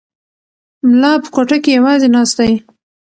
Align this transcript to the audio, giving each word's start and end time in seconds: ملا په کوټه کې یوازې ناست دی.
ملا 0.89 1.11
په 1.23 1.29
کوټه 1.35 1.57
کې 1.63 1.71
یوازې 1.77 2.07
ناست 2.15 2.35
دی. 2.39 2.51